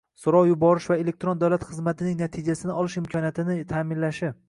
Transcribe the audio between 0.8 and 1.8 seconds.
va elektron davlat